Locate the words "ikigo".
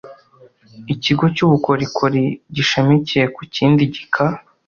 0.93-1.25